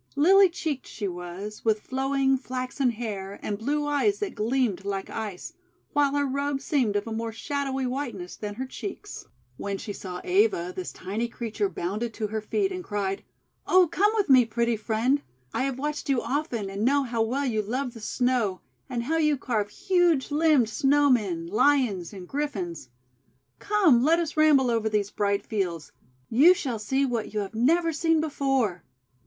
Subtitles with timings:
[0.15, 5.53] Lily cheeked she was, with flowing flaxen hair and blue eyes that gleamed like Ice;
[5.93, 9.27] while her robe seemed of a more shadowy whiteness than her cheeks.
[9.57, 13.23] When she saw Eva, this tiny creature bounded to her feet, and cried:—
[13.67, 15.21] "Oh, come with me, pretty Friend.
[15.53, 19.17] I have watched you often, and know how well you love the Snow, and how
[19.17, 22.89] you carve huge limbed SnowT men, Lions, and Griffins.
[23.59, 25.91] Come, let us ramble over these bright fields.
[26.27, 28.83] You shall see what you have never seen before."